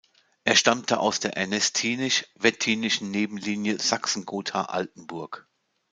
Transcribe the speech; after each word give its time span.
Er 0.45 0.55
stammte 0.55 0.99
aus 0.99 1.19
der 1.19 1.37
ernestinisch-wettinischen 1.37 3.11
Nebenlinie 3.11 3.77
Sachsen-Gotha-Altenburg. 3.79 5.47